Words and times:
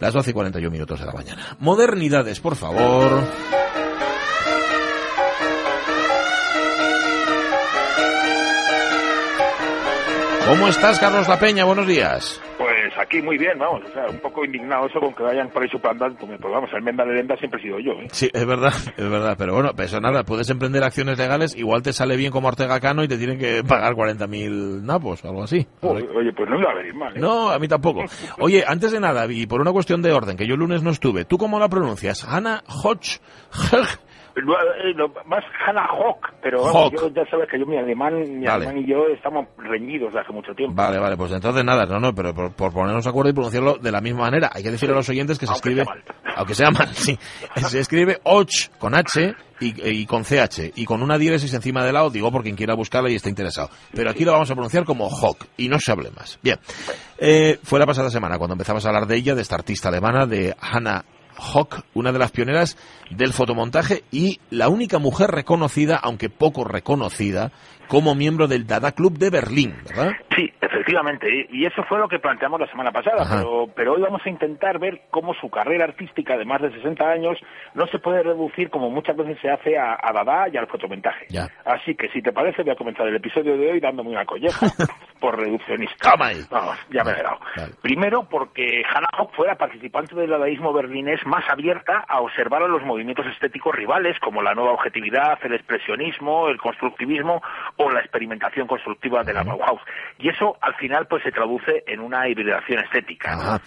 Las 0.00 0.12
12 0.12 0.30
y 0.30 0.32
41 0.32 0.70
minutos 0.72 0.98
de 0.98 1.06
la 1.06 1.12
mañana. 1.12 1.56
Modernidades, 1.60 2.40
por 2.40 2.56
favor. 2.56 3.22
¿Cómo 10.48 10.68
estás, 10.68 10.98
Carlos 10.98 11.28
La 11.28 11.38
Peña? 11.38 11.64
Buenos 11.64 11.86
días. 11.86 12.40
Aquí 13.14 13.22
muy 13.22 13.38
bien, 13.38 13.56
vamos, 13.56 13.80
o 13.88 13.92
sea, 13.92 14.06
un 14.10 14.18
poco 14.18 14.44
indignado 14.44 14.86
eso 14.86 14.98
con 14.98 15.14
que 15.14 15.22
vayan 15.22 15.48
por 15.50 15.62
ahí 15.62 15.68
suplantando, 15.68 16.18
pues 16.18 16.40
vamos, 16.40 16.68
el 16.74 16.82
Menda 16.82 17.04
de 17.04 17.14
Lenda 17.14 17.36
siempre 17.36 17.60
he 17.60 17.62
sido 17.62 17.78
yo, 17.78 17.92
¿eh? 17.92 18.08
Sí, 18.10 18.28
es 18.32 18.44
verdad, 18.44 18.72
es 18.96 19.08
verdad, 19.08 19.36
pero 19.38 19.54
bueno, 19.54 19.70
pues 19.72 19.92
nada, 20.00 20.24
puedes 20.24 20.50
emprender 20.50 20.82
acciones 20.82 21.16
legales, 21.16 21.54
igual 21.56 21.82
te 21.82 21.92
sale 21.92 22.16
bien 22.16 22.32
como 22.32 22.48
Ortega 22.48 22.80
Cano 22.80 23.04
y 23.04 23.08
te 23.08 23.16
tienen 23.16 23.38
que 23.38 23.62
pagar 23.62 23.94
40.000 23.94 24.82
napos, 24.82 25.24
algo 25.24 25.44
así. 25.44 25.64
Oye, 25.82 26.08
oye, 26.12 26.32
pues 26.32 26.50
no 26.50 26.58
me 26.58 26.64
va 26.64 26.72
a 26.72 26.74
venir 26.74 26.94
mal, 26.94 27.16
¿eh? 27.16 27.20
No, 27.20 27.50
a 27.50 27.58
mí 27.60 27.68
tampoco. 27.68 28.02
Oye, 28.40 28.64
antes 28.66 28.90
de 28.90 28.98
nada, 28.98 29.26
y 29.30 29.46
por 29.46 29.60
una 29.60 29.70
cuestión 29.70 30.02
de 30.02 30.10
orden, 30.10 30.36
que 30.36 30.48
yo 30.48 30.54
el 30.54 30.60
lunes 30.60 30.82
no 30.82 30.90
estuve, 30.90 31.24
¿tú 31.24 31.38
cómo 31.38 31.60
la 31.60 31.68
pronuncias? 31.68 32.24
Hannah 32.24 32.64
Hodge, 32.66 33.20
Lo- 34.36 34.54
eh, 34.58 34.92
lo- 34.96 35.12
más 35.26 35.44
Hannah 35.66 35.86
Hawk, 35.86 36.32
pero 36.42 36.62
vamos, 36.62 36.74
Hawk. 36.92 36.92
yo 36.94 37.08
ya 37.10 37.24
sabes 37.30 37.48
que 37.48 37.58
yo 37.58 37.66
mi 37.66 37.76
alemán, 37.78 38.14
mi 38.20 38.44
Vale. 38.44 38.66
alemán 38.66 38.78
y 38.78 38.86
yo 38.90 39.06
estamos 39.14 39.46
reñidos 39.58 40.12
de 40.12 40.20
hace 40.20 40.32
mucho 40.32 40.52
tiempo. 40.54 40.74
Vale, 40.74 40.98
vale, 40.98 41.16
pues 41.16 41.30
entonces 41.32 41.64
nada, 41.64 41.84
no, 41.86 42.00
no, 42.00 42.12
pero 42.14 42.34
por, 42.34 42.52
por 42.52 42.72
ponernos 42.72 43.04
de 43.04 43.10
acuerdo 43.10 43.30
y 43.30 43.32
pronunciarlo 43.34 43.74
de 43.78 43.92
la 43.92 44.00
misma 44.00 44.22
manera. 44.22 44.50
Hay 44.52 44.62
que 44.64 44.70
decirle 44.72 44.94
a 44.94 44.98
los 44.98 45.08
oyentes 45.08 45.38
que 45.38 45.46
se 45.46 45.52
Aunque 45.52 45.70
escribe, 45.70 45.84
sea 45.84 46.34
aunque 46.36 46.54
sea 46.54 46.70
mal, 46.72 46.88
sí, 46.94 47.16
se 47.68 47.78
escribe 47.78 48.18
Och 48.24 48.48
con 48.78 48.94
H 48.96 49.34
y, 49.60 49.88
y 50.00 50.06
con 50.06 50.24
CH 50.24 50.72
y 50.74 50.84
con 50.84 51.00
una 51.00 51.16
diéresis 51.16 51.54
encima 51.54 51.84
del 51.84 51.94
lado, 51.94 52.10
digo 52.10 52.32
por 52.32 52.42
quien 52.42 52.56
quiera 52.56 52.74
buscarla 52.74 53.10
y 53.10 53.14
esté 53.14 53.28
interesado. 53.28 53.70
Pero 53.94 54.10
aquí 54.10 54.24
lo 54.24 54.32
vamos 54.32 54.50
a 54.50 54.54
pronunciar 54.54 54.84
como 54.84 55.08
Hawk 55.08 55.46
y 55.56 55.68
no 55.68 55.78
se 55.78 55.92
hable 55.92 56.10
más. 56.10 56.40
Bien, 56.42 56.58
eh, 57.18 57.58
fue 57.62 57.78
la 57.78 57.86
pasada 57.86 58.10
semana 58.10 58.36
cuando 58.38 58.54
empezamos 58.54 58.84
a 58.84 58.88
hablar 58.88 59.06
de 59.06 59.14
ella, 59.16 59.36
de 59.36 59.42
esta 59.42 59.54
artista 59.54 59.90
alemana, 59.90 60.26
de 60.26 60.54
Hannah 60.60 61.04
Hock, 61.38 61.84
una 61.94 62.12
de 62.12 62.18
las 62.18 62.30
pioneras 62.30 62.76
del 63.10 63.32
fotomontaje 63.32 64.04
y 64.10 64.40
la 64.50 64.68
única 64.68 64.98
mujer 64.98 65.30
reconocida, 65.30 65.96
aunque 65.96 66.30
poco 66.30 66.64
reconocida, 66.64 67.52
como 67.88 68.14
miembro 68.14 68.46
del 68.46 68.66
Dada 68.66 68.92
Club 68.92 69.18
de 69.18 69.30
Berlín, 69.30 69.74
¿verdad? 69.86 70.12
Sí, 70.34 70.52
efectivamente, 70.60 71.28
y 71.50 71.64
eso 71.64 71.82
fue 71.84 71.98
lo 71.98 72.08
que 72.08 72.18
planteamos 72.18 72.60
la 72.60 72.66
semana 72.68 72.90
pasada, 72.90 73.24
pero, 73.30 73.68
pero 73.74 73.94
hoy 73.94 74.02
vamos 74.02 74.22
a 74.24 74.28
intentar 74.28 74.78
ver 74.78 75.02
cómo 75.10 75.34
su 75.34 75.48
carrera 75.48 75.84
artística 75.84 76.36
de 76.36 76.44
más 76.44 76.60
de 76.60 76.72
60 76.72 77.04
años 77.04 77.38
no 77.74 77.86
se 77.86 77.98
puede 77.98 78.22
reducir 78.22 78.70
como 78.70 78.90
muchas 78.90 79.16
veces 79.16 79.38
se 79.40 79.50
hace 79.50 79.78
a, 79.78 79.98
a 80.00 80.12
Dada 80.12 80.48
y 80.48 80.56
al 80.56 80.66
fotomontaje. 80.66 81.26
Ya. 81.28 81.48
Así 81.64 81.94
que 81.94 82.08
si 82.10 82.22
te 82.22 82.32
parece 82.32 82.62
voy 82.62 82.72
a 82.72 82.76
comenzar 82.76 83.06
el 83.06 83.16
episodio 83.16 83.56
de 83.56 83.72
hoy 83.72 83.80
dándome 83.80 84.10
una 84.10 84.24
colleja 84.24 84.66
por 85.20 85.38
reduccionista. 85.38 86.10
Toma 86.10 86.26
ahí. 86.28 86.40
Vamos, 86.50 86.76
ya 86.90 87.04
me 87.04 87.12
he 87.12 87.22
dado. 87.22 87.38
Vale. 87.56 87.72
Primero 87.82 88.28
porque 88.28 88.82
Hannah 88.88 89.08
Hock 89.18 89.34
fue 89.34 89.46
la 89.46 89.56
participante 89.56 90.14
del 90.14 90.30
dadaísmo 90.30 90.72
berlinés 90.72 91.24
más 91.26 91.44
abierta 91.48 92.04
a 92.08 92.20
observar 92.20 92.62
a 92.62 92.68
los 92.68 92.82
movimientos 92.82 93.26
estéticos 93.26 93.74
rivales 93.74 94.18
como 94.20 94.42
la 94.42 94.54
nueva 94.54 94.72
objetividad, 94.72 95.38
el 95.42 95.54
expresionismo, 95.54 96.48
el 96.48 96.58
constructivismo 96.58 97.42
o 97.76 97.90
la 97.90 98.00
experimentación 98.00 98.66
constructiva 98.66 99.22
de 99.22 99.32
la 99.32 99.42
Bauhaus. 99.42 99.80
Y 100.18 100.28
eso 100.28 100.56
al 100.60 100.74
final 100.76 101.06
pues 101.08 101.22
se 101.22 101.32
traduce 101.32 101.82
en 101.86 102.00
una 102.00 102.28
hibridación 102.28 102.80
estética. 102.80 103.60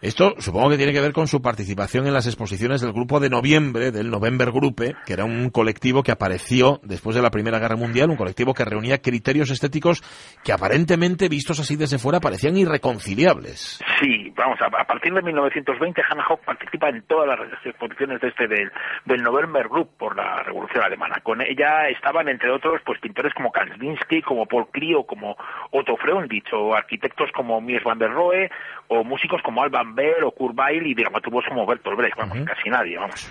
Esto 0.00 0.34
supongo 0.38 0.70
que 0.70 0.76
tiene 0.76 0.92
que 0.92 1.00
ver 1.00 1.12
con 1.12 1.28
su 1.28 1.40
participación 1.40 2.06
en 2.06 2.12
las 2.12 2.26
exposiciones 2.26 2.80
del 2.80 2.92
grupo 2.92 3.20
de 3.20 3.30
noviembre, 3.30 3.92
del 3.92 4.10
November 4.10 4.50
Gruppe, 4.50 4.96
que 5.06 5.12
era 5.12 5.24
un 5.24 5.50
colectivo 5.50 6.02
que 6.02 6.10
apareció 6.10 6.80
después 6.82 7.14
de 7.14 7.22
la 7.22 7.30
Primera 7.30 7.60
Guerra 7.60 7.76
Mundial, 7.76 8.10
un 8.10 8.16
colectivo 8.16 8.52
que 8.52 8.64
reunía 8.64 8.98
criterios 8.98 9.50
estéticos 9.50 10.02
que 10.42 10.52
aparentemente, 10.52 11.28
vistos 11.28 11.60
así 11.60 11.76
desde 11.76 11.98
fuera, 11.98 12.18
parecían 12.18 12.56
irreconciliables. 12.56 13.80
Sí, 14.00 14.32
vamos, 14.36 14.58
a, 14.60 14.66
a 14.66 14.84
partir 14.84 15.14
de 15.14 15.22
1920 15.22 16.02
Hannah 16.10 16.26
Hock 16.28 16.44
participa 16.44 16.88
en 16.88 17.02
todas 17.02 17.38
las 17.38 17.64
exposiciones 17.64 18.20
de 18.20 18.28
este 18.28 18.48
del, 18.48 18.72
del 19.04 19.22
November 19.22 19.68
Group 19.68 19.90
por 19.96 20.16
la 20.16 20.42
Revolución 20.42 20.82
Alemana. 20.82 21.20
Con 21.22 21.40
ella 21.42 21.88
estaban, 21.88 22.28
entre 22.28 22.50
otros, 22.50 22.80
pues 22.84 22.98
pintores 22.98 23.32
como 23.34 23.51
Kandinsky, 23.52 24.22
como 24.22 24.46
Paul 24.46 24.66
Klee 24.72 24.94
o 24.94 25.04
como 25.04 25.36
Otto 25.70 25.96
Freundlich, 25.96 26.52
o 26.52 26.74
arquitectos 26.74 27.30
como 27.32 27.60
Mies 27.60 27.84
van 27.84 27.98
der 27.98 28.10
Rohe, 28.10 28.50
o 28.88 29.04
músicos 29.04 29.40
como 29.42 29.62
Alban 29.62 29.94
Berg 29.94 30.24
o 30.24 30.30
Kurt 30.32 30.58
Weill 30.58 30.86
y 30.86 30.94
dramaturgos 30.94 31.44
como 31.48 31.66
Bertolt 31.66 31.96
Brecht, 31.96 32.16
vamos, 32.16 32.38
casi 32.44 32.68
nadie, 32.70 32.98
vamos. 32.98 33.28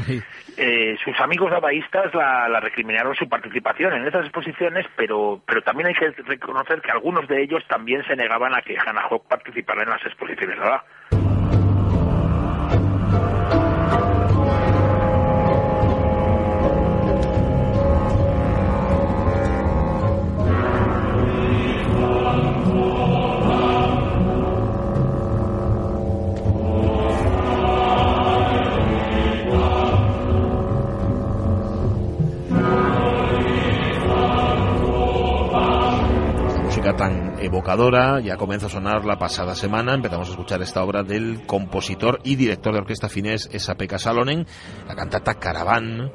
Eh, 0.57 0.97
sus 1.03 1.17
amigos 1.19 1.49
dadaístas 1.49 2.13
la, 2.13 2.47
la 2.49 2.59
recriminaron 2.59 3.15
su 3.15 3.27
participación 3.27 3.93
en 3.93 4.05
esas 4.05 4.25
exposiciones, 4.25 4.85
pero, 4.95 5.41
pero 5.45 5.61
también 5.61 5.87
hay 5.87 5.93
que 5.93 6.09
reconocer 6.23 6.81
que 6.81 6.91
algunos 6.91 7.27
de 7.27 7.41
ellos 7.41 7.63
también 7.67 8.03
se 8.05 8.15
negaban 8.15 8.53
a 8.53 8.61
que 8.61 8.77
Hannah 8.77 9.07
participara 9.27 9.83
en 9.83 9.89
las 9.89 10.05
exposiciones 10.05 10.59
Dada. 10.59 10.83
Tan 37.01 37.33
evocadora 37.39 38.19
ya 38.19 38.37
comenzó 38.37 38.67
a 38.67 38.69
sonar 38.69 39.05
la 39.05 39.17
pasada 39.17 39.55
semana. 39.55 39.95
Empezamos 39.95 40.27
a 40.27 40.31
escuchar 40.33 40.61
esta 40.61 40.83
obra 40.83 41.01
del 41.01 41.47
compositor 41.47 42.19
y 42.23 42.35
director 42.35 42.73
de 42.73 42.79
orquesta 42.81 43.09
finés 43.09 43.49
Esa-Pekka 43.51 43.97
Salonen, 43.97 44.45
la 44.87 44.93
cantata 44.93 45.33
Caravan, 45.39 46.11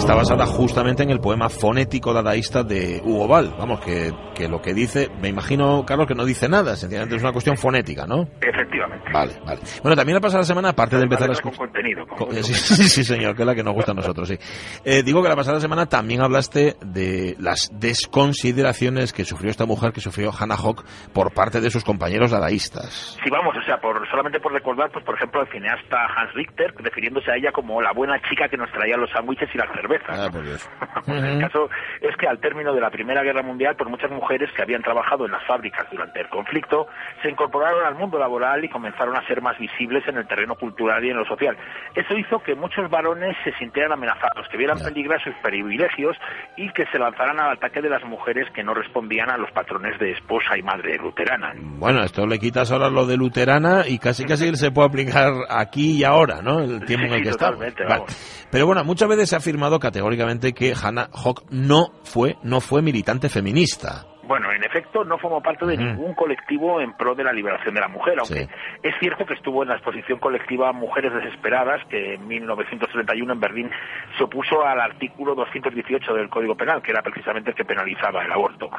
está 0.00 0.14
basada 0.14 0.46
justamente 0.46 1.02
en 1.02 1.10
el 1.10 1.20
poema 1.20 1.50
fonético 1.50 2.14
dadaísta 2.14 2.62
de 2.62 3.02
Hugo 3.04 3.28
Ball. 3.28 3.54
Vamos, 3.58 3.80
que, 3.80 4.10
que 4.34 4.48
lo 4.48 4.62
que 4.62 4.72
dice, 4.72 5.10
me 5.20 5.28
imagino, 5.28 5.84
Carlos, 5.84 6.06
que 6.06 6.14
no 6.14 6.24
dice 6.24 6.48
nada, 6.48 6.74
sencillamente 6.74 7.16
es 7.16 7.22
una 7.22 7.32
cuestión 7.32 7.58
fonética, 7.58 8.06
¿no? 8.06 8.22
Efectivamente. 8.40 9.10
Vale, 9.12 9.34
vale. 9.44 9.60
Bueno, 9.82 9.94
también 9.96 10.14
la 10.14 10.20
pasada 10.22 10.42
semana, 10.44 10.70
aparte 10.70 10.96
de 10.96 11.02
empezar 11.02 11.28
a 11.30 11.34
Vale, 11.34 11.42
con 11.42 11.52
escuchar... 11.52 11.70
contenido. 11.72 12.06
con. 12.06 12.32
Sí, 12.42 12.54
sí, 12.54 12.88
sí, 12.88 13.04
señor, 13.04 13.36
que 13.36 13.42
es 13.42 13.46
la 13.46 13.54
que 13.54 13.62
nos 13.62 13.74
gusta 13.74 13.92
a 13.92 13.94
nosotros, 13.94 14.26
sí. 14.26 14.38
Eh, 14.86 15.02
digo 15.02 15.22
que 15.22 15.28
la 15.28 15.36
pasada 15.36 15.60
semana 15.60 15.84
también 15.84 16.22
hablaste 16.22 16.76
de 16.80 17.36
las 17.38 17.70
desconsideraciones 17.78 19.12
que 19.12 19.26
sufrió 19.26 19.50
esta 19.50 19.66
mujer, 19.66 19.92
que 19.92 20.00
sufrió 20.00 20.30
Hannah 20.32 20.56
Hock, 20.56 20.82
por 21.12 21.34
parte 21.34 21.60
de 21.60 21.70
sus 21.70 21.84
compañeros 21.84 22.30
dadaístas. 22.30 23.18
Sí, 23.22 23.28
vamos, 23.30 23.54
o 23.54 23.62
sea, 23.66 23.76
por, 23.78 24.08
solamente 24.08 24.40
por 24.40 24.52
recordar, 24.52 24.90
pues 24.92 25.04
por 25.04 25.14
ejemplo, 25.16 25.42
el 25.42 25.48
cineasta 25.48 25.98
Hans 26.16 26.32
Richter, 26.32 26.72
refiriéndose 26.78 27.30
a 27.30 27.36
ella 27.36 27.52
como 27.52 27.82
la 27.82 27.92
buena 27.92 28.18
chica 28.30 28.48
que 28.48 28.56
nos 28.56 28.70
traía 28.72 28.96
los 28.96 29.10
sándwiches 29.10 29.48
y 29.54 29.58
las 29.58 29.68
cervezas. 29.74 29.89
Ah, 30.08 30.28
por 30.30 30.44
Dios. 30.44 30.68
Pues 31.06 31.24
el 31.24 31.40
caso 31.40 31.68
es 32.00 32.16
que 32.16 32.28
al 32.28 32.38
término 32.40 32.74
de 32.74 32.80
la 32.80 32.90
Primera 32.90 33.22
Guerra 33.22 33.42
Mundial, 33.42 33.74
pues 33.76 33.88
muchas 33.88 34.10
mujeres 34.10 34.50
que 34.54 34.62
habían 34.62 34.82
trabajado 34.82 35.24
en 35.24 35.32
las 35.32 35.44
fábricas 35.46 35.86
durante 35.90 36.20
el 36.20 36.28
conflicto 36.28 36.86
se 37.22 37.30
incorporaron 37.30 37.84
al 37.84 37.94
mundo 37.94 38.18
laboral 38.18 38.64
y 38.64 38.68
comenzaron 38.68 39.16
a 39.16 39.26
ser 39.26 39.40
más 39.40 39.58
visibles 39.58 40.06
en 40.06 40.18
el 40.18 40.26
terreno 40.26 40.54
cultural 40.56 41.04
y 41.04 41.10
en 41.10 41.16
lo 41.16 41.24
social. 41.24 41.56
Eso 41.94 42.14
hizo 42.16 42.40
que 42.40 42.54
muchos 42.54 42.88
varones 42.90 43.36
se 43.44 43.52
sintieran 43.54 43.92
amenazados, 43.92 44.46
que 44.50 44.56
vieran 44.56 44.78
peligrar 44.78 45.22
sus 45.22 45.34
privilegios 45.42 46.16
y 46.56 46.70
que 46.72 46.84
se 46.86 46.98
lanzaran 46.98 47.40
al 47.40 47.52
ataque 47.52 47.80
de 47.80 47.88
las 47.88 48.04
mujeres 48.04 48.48
que 48.54 48.62
no 48.62 48.74
respondían 48.74 49.30
a 49.30 49.36
los 49.36 49.50
patrones 49.52 49.98
de 49.98 50.12
esposa 50.12 50.56
y 50.56 50.62
madre 50.62 50.96
luterana. 50.98 51.52
Bueno, 51.56 52.02
esto 52.02 52.26
le 52.26 52.38
quitas 52.38 52.70
ahora 52.70 52.90
lo 52.90 53.06
de 53.06 53.16
luterana 53.16 53.86
y 53.86 53.98
casi 53.98 54.24
casi 54.24 54.54
se 54.54 54.70
puede 54.70 54.88
aplicar 54.88 55.32
aquí 55.48 55.98
y 55.98 56.04
ahora, 56.04 56.42
¿no? 56.42 56.60
El 56.60 56.84
tiempo 56.84 57.06
en 57.06 57.14
el 57.14 57.22
que 57.22 57.30
estamos. 57.30 57.58
Vale. 57.58 58.04
Pero 58.50 58.66
bueno, 58.66 58.84
muchas 58.84 59.08
veces 59.08 59.30
se 59.30 59.36
ha 59.36 59.38
afirmado 59.38 59.79
categóricamente 59.80 60.52
que 60.52 60.74
Hannah 60.80 61.10
Hock 61.12 61.42
no 61.50 61.92
fue, 62.04 62.36
no 62.42 62.60
fue 62.60 62.82
militante 62.82 63.28
feminista. 63.28 64.06
Bueno, 64.28 64.49
en 64.60 64.64
efecto, 64.64 65.04
no 65.04 65.16
formó 65.16 65.42
parte 65.42 65.64
de 65.64 65.76
ningún 65.76 66.14
colectivo 66.14 66.80
en 66.80 66.92
pro 66.92 67.14
de 67.14 67.24
la 67.24 67.32
liberación 67.32 67.74
de 67.74 67.80
la 67.80 67.88
mujer, 67.88 68.18
aunque 68.18 68.46
es 68.82 68.94
cierto 69.00 69.24
que 69.24 69.34
estuvo 69.34 69.62
en 69.62 69.70
la 69.70 69.76
exposición 69.76 70.18
colectiva 70.18 70.72
Mujeres 70.72 71.14
Desesperadas, 71.14 71.82
que 71.86 72.14
en 72.14 72.28
1931 72.28 73.32
en 73.32 73.40
Berlín 73.40 73.70
se 74.18 74.24
opuso 74.24 74.64
al 74.64 74.80
artículo 74.80 75.34
218 75.34 76.12
del 76.12 76.28
Código 76.28 76.56
Penal, 76.56 76.82
que 76.82 76.90
era 76.90 77.02
precisamente 77.02 77.50
el 77.50 77.56
que 77.56 77.64
penalizaba 77.64 78.22
el 78.22 78.32
aborto. 78.32 78.70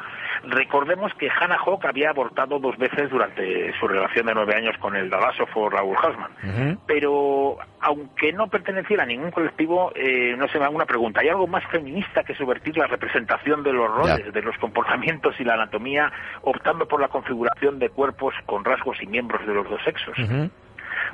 Recordemos 0.44 1.12
que 1.14 1.28
Hannah 1.28 1.58
Hock 1.64 1.84
había 1.86 2.10
abortado 2.10 2.60
dos 2.60 2.76
veces 2.78 3.10
durante 3.10 3.76
su 3.80 3.88
relación 3.88 4.26
de 4.26 4.34
nueve 4.34 4.54
años 4.54 4.76
con 4.78 4.94
el 4.94 5.10
dalásofo 5.10 5.68
Raúl 5.68 5.96
Hausmann, 6.00 6.78
pero 6.86 7.58
aunque 7.80 8.32
no 8.32 8.46
perteneciera 8.46 9.02
a 9.02 9.06
ningún 9.06 9.32
colectivo, 9.32 9.90
eh, 9.96 10.36
no 10.38 10.46
se 10.48 10.58
me 10.58 10.66
haga 10.66 10.74
una 10.74 10.86
pregunta. 10.86 11.20
¿Hay 11.20 11.28
algo 11.28 11.48
más 11.48 11.64
feminista 11.66 12.22
que 12.22 12.34
subvertir 12.34 12.76
la 12.76 12.86
representación 12.86 13.64
de 13.64 13.72
los 13.72 13.90
roles, 13.90 14.32
de 14.32 14.42
los 14.42 14.56
comportamientos 14.58 15.34
y 15.40 15.44
la 15.44 15.56
anatomía, 15.72 16.10
optando 16.42 16.86
por 16.86 17.00
la 17.00 17.08
configuración 17.08 17.78
de 17.78 17.88
cuerpos 17.88 18.34
con 18.46 18.64
rasgos 18.64 18.96
y 19.02 19.06
miembros 19.06 19.46
de 19.46 19.54
los 19.54 19.68
dos 19.68 19.80
sexos? 19.84 20.14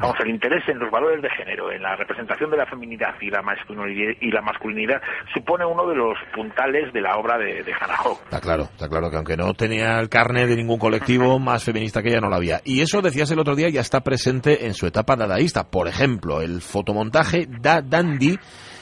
Vamos, 0.01 0.17
el 0.21 0.31
interés 0.31 0.63
en 0.69 0.79
los 0.79 0.91
valores 0.93 1.21
de 1.23 1.31
género, 1.31 1.73
en 1.73 1.83
la 1.83 1.97
representación 1.97 2.51
de 2.51 2.57
la 2.57 2.67
feminidad 2.67 3.15
y 3.21 3.31
la 3.31 3.43
masculinidad, 3.43 4.15
y 4.21 4.31
la 4.31 4.43
masculinidad 4.43 5.01
supone 5.35 5.65
uno 5.65 5.89
de 5.89 5.97
los 5.97 6.17
puntales 6.33 6.93
de 6.93 7.01
la 7.01 7.17
obra 7.17 7.37
de, 7.37 7.65
de 7.65 7.73
Hannah 7.73 8.03
Hope. 8.05 8.23
Está 8.25 8.41
claro, 8.41 8.65
está 8.65 8.89
claro 8.89 9.11
que 9.11 9.17
aunque 9.17 9.37
no 9.37 9.55
tenía 9.55 9.99
el 9.99 10.09
carne 10.09 10.47
de 10.47 10.55
ningún 10.55 10.79
colectivo, 10.79 11.41
más 11.41 11.65
feminista 11.65 12.01
que 12.01 12.11
ella 12.11 12.21
no 12.21 12.29
la 12.29 12.37
había. 12.37 12.61
Y 12.65 12.81
eso, 12.81 13.03
decías 13.03 13.31
el 13.33 13.41
otro 13.41 13.57
día, 13.57 13.71
ya 13.71 13.81
está 13.81 14.01
presente 14.01 14.67
en 14.67 14.75
su 14.75 14.87
etapa 14.87 15.17
dadaísta. 15.17 15.69
Por 15.69 15.89
ejemplo, 15.89 16.43
el 16.43 16.61
fotomontaje 16.61 17.47
Da 17.61 17.83
Dandy, 17.83 18.39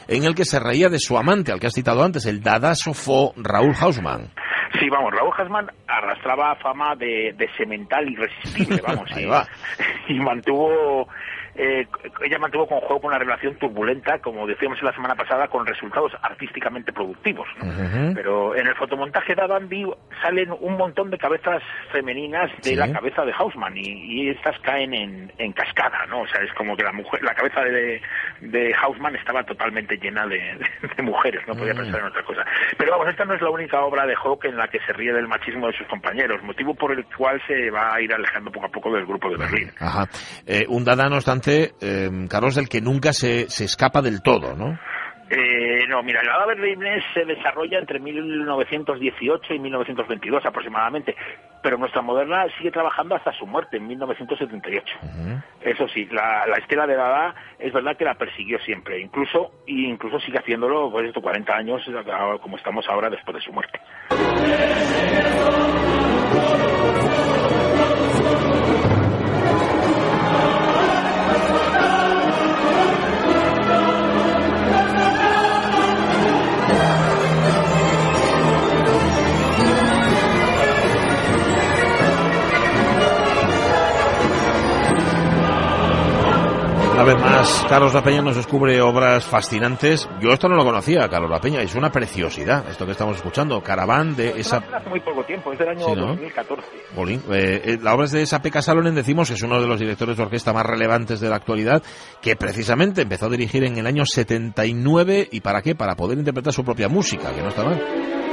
en 0.08 0.24
el 0.24 0.34
que 0.34 0.44
se 0.44 0.60
reía 0.60 0.90
de 0.90 0.98
su 0.98 1.16
amante, 1.16 1.50
al 1.50 1.60
que 1.60 1.68
has 1.68 1.74
citado 1.74 2.04
antes, 2.04 2.26
el 2.26 2.42
dadasofo 2.42 3.32
Raúl 3.36 3.74
Hausmann. 3.80 4.32
Sí, 4.78 4.88
vamos, 4.90 5.12
Raúl 5.12 5.32
Hausmann 5.36 5.70
arrastraba 5.86 6.54
fama 6.56 6.94
de, 6.96 7.34
de 7.36 7.48
semental 7.56 8.10
irresistible, 8.10 8.80
vamos, 8.86 9.10
Ahí 9.12 9.24
va. 9.24 9.46
y 10.08 10.14
mantuvo 10.14 11.08
eh, 11.56 11.86
ella 12.24 12.38
mantuvo 12.38 12.66
con 12.66 12.80
juego 12.80 13.08
una 13.08 13.18
relación 13.18 13.54
turbulenta, 13.56 14.18
como 14.18 14.46
decíamos 14.46 14.82
la 14.82 14.92
semana 14.92 15.14
pasada, 15.14 15.48
con 15.48 15.66
resultados 15.66 16.12
artísticamente 16.22 16.92
productivos. 16.92 17.48
Pero 18.14 18.54
en 18.54 18.66
el 18.66 18.74
fotomontaje 18.74 19.34
de 19.34 19.46
Dandy 19.46 19.86
salen 20.22 20.54
un 20.60 20.76
montón 20.76 21.10
de 21.10 21.18
cabezas 21.18 21.62
femeninas 21.92 22.50
de 22.62 22.76
la 22.76 22.92
cabeza 22.92 23.24
de 23.24 23.32
Hausmann 23.32 23.76
y, 23.76 24.28
estas 24.28 24.58
caen 24.60 24.92
en, 24.94 25.52
cascada, 25.52 26.04
¿no? 26.06 26.22
O 26.22 26.26
sea, 26.26 26.42
es 26.42 26.52
como 26.54 26.76
que 26.76 26.82
la 26.82 26.92
mujer, 26.92 27.22
la 27.22 27.34
cabeza 27.34 27.60
de, 27.62 28.00
de 28.40 28.74
Hausmann 28.74 29.16
estaba 29.16 29.44
totalmente 29.44 29.96
llena 29.96 30.26
de, 30.26 30.58
mujeres, 31.02 31.40
no 31.46 31.54
podía 31.54 31.74
pensar 31.74 32.00
en 32.00 32.06
otra 32.06 32.22
cosa. 32.24 32.44
Pero 32.76 32.92
vamos, 32.92 33.08
esta 33.08 33.24
no 33.24 33.34
es 33.34 33.40
la 33.40 33.50
única 33.50 33.80
obra 33.82 34.06
de 34.06 34.14
Hawk 34.14 34.44
en 34.44 34.56
la 34.56 34.68
que 34.68 34.78
se 34.80 34.92
ríe 34.92 35.12
del 35.12 35.28
machismo 35.28 35.68
de 35.68 35.76
sus 35.76 35.86
compañeros, 35.86 36.42
motivo 36.42 36.74
por 36.74 36.92
el 36.92 37.04
cual 37.16 37.40
se 37.46 37.70
va 37.70 37.94
a 37.94 38.00
ir 38.00 38.12
alejando 38.12 38.50
poco 38.50 38.66
a 38.66 38.70
poco 38.70 38.92
del 38.92 39.06
grupo 39.06 39.30
de 39.30 39.36
Berlín. 39.36 39.70
Ajá. 39.78 40.06
Eh, 40.46 40.66
un 40.68 40.84
Dada, 40.84 41.08
no 41.08 41.16
obstante, 41.16 41.45
eh, 41.48 42.10
Carlos, 42.28 42.54
del 42.54 42.68
que 42.68 42.80
nunca 42.80 43.12
se, 43.12 43.48
se 43.48 43.64
escapa 43.64 44.02
del 44.02 44.22
todo, 44.22 44.54
¿no? 44.54 44.78
Eh, 45.28 45.86
no, 45.88 46.04
mira, 46.04 46.20
el 46.20 46.26
Dada 46.26 46.46
berlinés 46.46 47.02
se 47.12 47.24
desarrolla 47.24 47.80
entre 47.80 47.98
1918 47.98 49.54
y 49.54 49.58
1922 49.58 50.46
aproximadamente, 50.46 51.16
pero 51.62 51.78
nuestra 51.78 52.00
moderna 52.00 52.46
sigue 52.56 52.70
trabajando 52.70 53.16
hasta 53.16 53.32
su 53.32 53.44
muerte 53.44 53.78
en 53.78 53.88
1978. 53.88 54.98
Eso 55.62 55.88
sí, 55.88 56.06
la, 56.12 56.46
la, 56.46 56.58
estela 56.58 56.86
de 56.86 56.94
Dada 56.94 57.34
es 57.58 57.72
verdad 57.72 57.96
que 57.96 58.04
la 58.04 58.14
persiguió 58.14 58.60
siempre, 58.60 59.00
incluso 59.00 59.50
y 59.66 59.86
incluso 59.86 60.20
sigue 60.20 60.38
haciéndolo 60.38 60.92
pues 60.92 61.08
estos 61.08 61.22
40 61.22 61.56
años 61.56 61.82
como 62.40 62.56
estamos 62.56 62.88
ahora 62.88 63.10
después 63.10 63.34
de 63.34 63.42
su 63.42 63.52
muerte. 63.52 63.80
Una 86.96 87.04
vez 87.04 87.20
más, 87.20 87.66
Carlos 87.68 87.92
La 87.92 88.02
Peña 88.02 88.22
nos 88.22 88.36
descubre 88.36 88.80
obras 88.80 89.22
fascinantes. 89.26 90.08
Yo 90.18 90.30
esto 90.30 90.48
no 90.48 90.56
lo 90.56 90.64
conocía, 90.64 91.06
Carlos 91.10 91.30
La 91.30 91.38
Peña. 91.38 91.60
Es 91.60 91.74
una 91.74 91.92
preciosidad 91.92 92.66
esto 92.70 92.86
que 92.86 92.92
estamos 92.92 93.16
escuchando. 93.16 93.62
Caraván 93.62 94.16
de 94.16 94.40
esa... 94.40 94.64
Hace 94.72 94.88
muy 94.88 95.00
poco 95.00 95.22
tiempo, 95.24 95.52
es 95.52 95.58
del 95.58 95.68
año 95.68 95.94
2014. 95.94 96.62
Eh, 96.96 97.62
eh, 97.64 97.78
la 97.82 97.94
obra 97.94 98.06
es 98.06 98.12
de 98.12 98.22
esa 98.22 98.40
P.K. 98.40 98.62
Salonen, 98.62 98.94
decimos, 98.94 99.28
es 99.28 99.42
uno 99.42 99.60
de 99.60 99.66
los 99.66 99.78
directores 99.78 100.16
de 100.16 100.22
orquesta 100.22 100.54
más 100.54 100.64
relevantes 100.64 101.20
de 101.20 101.28
la 101.28 101.36
actualidad, 101.36 101.82
que 102.22 102.34
precisamente 102.34 103.02
empezó 103.02 103.26
a 103.26 103.28
dirigir 103.28 103.64
en 103.64 103.76
el 103.76 103.86
año 103.86 104.06
79. 104.06 105.28
¿Y 105.30 105.42
para 105.42 105.60
qué? 105.60 105.74
Para 105.74 105.96
poder 105.96 106.16
interpretar 106.16 106.54
su 106.54 106.64
propia 106.64 106.88
música, 106.88 107.30
que 107.34 107.42
no 107.42 107.48
está 107.48 107.62
mal. 107.62 108.25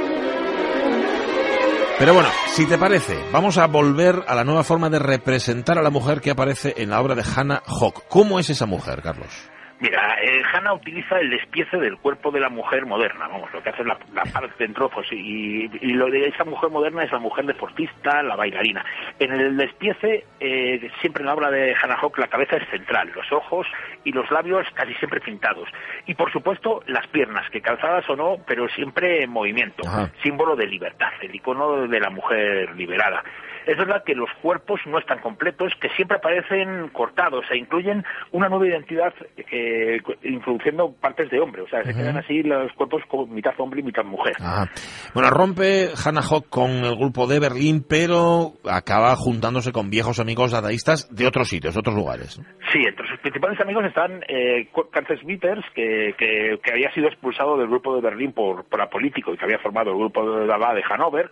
Pero 1.98 2.12
bueno, 2.12 2.28
si 2.54 2.66
te 2.66 2.76
parece, 2.76 3.16
vamos 3.32 3.56
a 3.56 3.66
volver 3.66 4.24
a 4.26 4.34
la 4.34 4.42
nueva 4.42 4.64
forma 4.64 4.90
de 4.90 4.98
representar 4.98 5.78
a 5.78 5.82
la 5.82 5.90
mujer 5.90 6.20
que 6.20 6.30
aparece 6.30 6.74
en 6.76 6.90
la 6.90 7.00
obra 7.00 7.14
de 7.14 7.22
Hannah 7.22 7.62
Hawk. 7.66 8.04
¿Cómo 8.08 8.40
es 8.40 8.50
esa 8.50 8.66
mujer, 8.66 9.00
Carlos? 9.00 9.30
Mira, 9.80 10.16
eh, 10.22 10.42
Hanna 10.52 10.72
utiliza 10.72 11.18
el 11.18 11.30
despiece 11.30 11.76
del 11.78 11.98
cuerpo 11.98 12.30
de 12.30 12.38
la 12.38 12.48
mujer 12.48 12.86
moderna, 12.86 13.26
vamos, 13.26 13.52
lo 13.52 13.62
que 13.62 13.70
hace 13.70 13.84
la, 13.84 13.98
la 14.14 14.22
parte 14.24 14.64
en 14.64 14.72
trozos, 14.72 15.06
y, 15.10 15.68
y, 15.80 15.92
lo 15.94 16.08
de 16.10 16.28
esa 16.28 16.44
mujer 16.44 16.70
moderna 16.70 17.02
es 17.02 17.10
la 17.10 17.18
mujer 17.18 17.44
deportista, 17.44 18.22
la 18.22 18.36
bailarina. 18.36 18.84
En 19.18 19.32
el 19.32 19.56
despiece, 19.56 20.26
eh, 20.38 20.90
siempre 21.00 21.22
en 21.22 21.26
la 21.26 21.34
obra 21.34 21.50
de 21.50 21.74
Hannah 21.74 21.98
Hawk, 22.00 22.18
la 22.18 22.28
cabeza 22.28 22.56
es 22.56 22.68
central, 22.70 23.10
los 23.14 23.30
ojos 23.32 23.66
y 24.04 24.12
los 24.12 24.30
labios 24.30 24.64
casi 24.74 24.94
siempre 24.94 25.20
pintados. 25.20 25.68
Y 26.06 26.14
por 26.14 26.30
supuesto, 26.32 26.82
las 26.86 27.06
piernas, 27.08 27.50
que 27.50 27.60
calzadas 27.60 28.08
o 28.08 28.14
no, 28.14 28.36
pero 28.46 28.68
siempre 28.68 29.24
en 29.24 29.30
movimiento, 29.30 29.82
símbolo 30.22 30.54
de 30.54 30.66
libertad, 30.66 31.10
el 31.20 31.34
icono 31.34 31.88
de 31.88 32.00
la 32.00 32.10
mujer 32.10 32.74
liberada. 32.76 33.24
Es 33.66 33.76
verdad 33.76 34.02
que 34.04 34.14
los 34.14 34.30
cuerpos 34.42 34.80
no 34.86 34.98
están 34.98 35.20
completos, 35.20 35.72
que 35.80 35.88
siempre 35.90 36.18
aparecen 36.18 36.88
cortados 36.88 37.44
e 37.50 37.56
incluyen 37.56 38.04
una 38.32 38.48
nueva 38.48 38.66
identidad 38.66 39.12
que 39.48 40.00
introduciendo 40.22 40.92
partes 41.00 41.30
de 41.30 41.40
hombre, 41.40 41.62
o 41.62 41.68
sea, 41.68 41.82
se 41.82 41.94
quedan 41.94 42.18
así 42.18 42.42
los 42.42 42.72
cuerpos 42.72 43.02
como 43.08 43.26
mitad 43.26 43.54
hombre 43.58 43.80
y 43.80 43.84
mitad 43.84 44.04
mujer. 44.04 44.34
Bueno, 45.14 45.30
rompe 45.30 45.90
Hannah 46.04 46.22
Hawk 46.22 46.48
con 46.48 46.70
el 46.70 46.96
grupo 46.96 47.26
de 47.26 47.40
Berlín, 47.40 47.84
pero 47.88 48.54
acaba 48.70 49.14
juntándose 49.16 49.72
con 49.72 49.90
viejos 49.90 50.20
amigos 50.20 50.52
dadaístas 50.52 51.08
de 51.14 51.26
otros 51.26 51.48
sitios, 51.48 51.76
otros 51.76 51.94
lugares. 51.94 52.40
Sí, 52.72 52.80
entre 52.86 53.06
sus 53.08 53.18
principales 53.20 53.60
amigos 53.60 53.84
están 53.84 54.22
eh, 54.28 54.68
Witters, 55.24 55.64
que, 55.74 56.14
que, 56.18 56.58
que, 56.62 56.72
había 56.72 56.92
sido 56.92 57.08
expulsado 57.08 57.56
del 57.56 57.68
grupo 57.68 57.94
de 57.94 58.02
Berlín 58.02 58.32
por, 58.32 58.64
por 58.64 58.80
apolítico 58.80 59.32
y 59.32 59.36
que 59.36 59.44
había 59.44 59.58
formado 59.58 59.92
el 59.92 59.98
grupo 59.98 60.38
de 60.38 60.46
Dada 60.46 60.74
de 60.74 60.82
Hannover, 60.82 61.30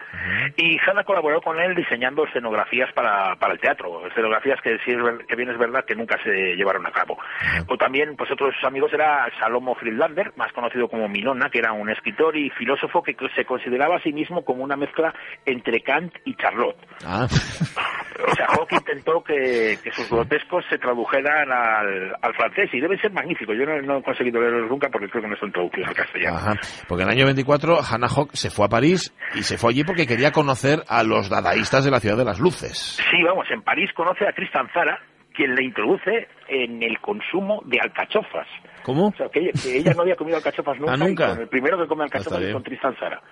y 0.56 0.78
Hannah 0.78 1.04
colaboró 1.04 1.40
con 1.40 1.58
él 1.60 1.74
diseñando 1.74 2.21
escenografías 2.24 2.92
para, 2.92 3.36
para 3.36 3.54
el 3.54 3.60
teatro, 3.60 4.06
escenografías 4.06 4.60
que, 4.60 4.78
sí, 4.84 4.92
que 5.28 5.36
bien 5.36 5.50
es 5.50 5.58
verdad 5.58 5.84
que 5.84 5.94
nunca 5.94 6.16
se 6.22 6.54
llevaron 6.56 6.86
a 6.86 6.90
cabo. 6.90 7.18
O 7.68 7.76
también, 7.76 8.16
pues 8.16 8.30
otros 8.30 8.54
amigos 8.64 8.92
era 8.92 9.28
Salomo 9.38 9.74
Friedlander, 9.74 10.32
más 10.36 10.52
conocido 10.52 10.88
como 10.88 11.08
Minona, 11.08 11.50
que 11.50 11.58
era 11.58 11.72
un 11.72 11.90
escritor 11.90 12.36
y 12.36 12.50
filósofo 12.50 13.02
que 13.02 13.16
se 13.34 13.44
consideraba 13.44 13.96
a 13.96 14.02
sí 14.02 14.12
mismo 14.12 14.44
como 14.44 14.64
una 14.64 14.76
mezcla 14.76 15.14
entre 15.44 15.80
Kant 15.80 16.14
y 16.24 16.34
Charlotte. 16.36 16.78
Ah. 17.04 17.26
O 18.28 18.34
sea, 18.34 18.46
Hawke 18.46 18.74
intentó 18.74 19.22
que, 19.24 19.78
que, 19.82 19.90
sus 19.92 20.08
grotescos 20.08 20.64
se 20.68 20.78
tradujeran 20.78 21.50
al, 21.50 22.14
al, 22.20 22.34
francés 22.34 22.68
y 22.72 22.80
debe 22.80 22.98
ser 22.98 23.10
magnífico. 23.12 23.52
Yo 23.52 23.64
no, 23.64 23.80
no, 23.82 23.98
he 23.98 24.02
conseguido 24.02 24.40
leerlos 24.40 24.70
nunca 24.70 24.88
porque 24.90 25.08
creo 25.08 25.22
que 25.22 25.28
no 25.28 25.36
son 25.36 25.50
traducidos 25.50 25.88
al 25.88 25.94
castellano. 25.94 26.36
Ajá. 26.36 26.54
Porque 26.86 27.02
en 27.02 27.08
el 27.08 27.16
año 27.16 27.24
24 27.26 27.78
Hannah 27.82 28.08
Hawke 28.08 28.36
se 28.36 28.50
fue 28.50 28.66
a 28.66 28.68
París 28.68 29.12
y 29.34 29.42
se 29.42 29.58
fue 29.58 29.70
allí 29.70 29.84
porque 29.84 30.06
quería 30.06 30.30
conocer 30.30 30.84
a 30.88 31.02
los 31.02 31.28
dadaístas 31.28 31.84
de 31.84 31.90
la 31.90 32.00
ciudad 32.00 32.11
de 32.16 32.24
las 32.24 32.38
luces. 32.38 32.98
Sí, 33.10 33.22
vamos, 33.22 33.46
en 33.50 33.62
París 33.62 33.90
conoce 33.94 34.26
a 34.26 34.32
Tristan 34.32 34.68
Zara, 34.72 34.98
quien 35.34 35.54
le 35.54 35.64
introduce 35.64 36.28
en 36.48 36.82
el 36.82 37.00
consumo 37.00 37.62
de 37.66 37.78
alcachofas. 37.80 38.46
¿Cómo? 38.82 39.08
O 39.08 39.12
sea, 39.16 39.28
que 39.28 39.40
ella, 39.40 39.50
que 39.62 39.76
ella 39.76 39.94
no 39.94 40.02
había 40.02 40.16
comido 40.16 40.36
alcachofas 40.36 40.78
nunca. 40.78 40.92
¿Ah, 40.92 40.96
nunca? 40.96 41.32
el 41.32 41.48
primero 41.48 41.78
que 41.78 41.86
come 41.86 42.04
alcachofas 42.04 42.42
es 42.42 42.52
con 42.52 42.62
Tristan 42.62 42.96
Zara. 42.96 43.22